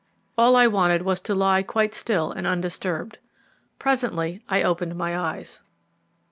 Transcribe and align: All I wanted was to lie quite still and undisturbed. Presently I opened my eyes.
All 0.35 0.55
I 0.55 0.65
wanted 0.65 1.03
was 1.03 1.21
to 1.21 1.35
lie 1.35 1.61
quite 1.61 1.93
still 1.93 2.31
and 2.31 2.47
undisturbed. 2.47 3.19
Presently 3.77 4.43
I 4.49 4.63
opened 4.63 4.95
my 4.95 5.15
eyes. 5.15 5.61